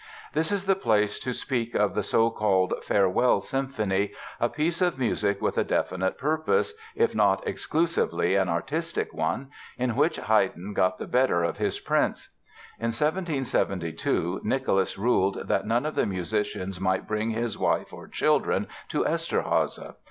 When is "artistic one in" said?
8.49-9.95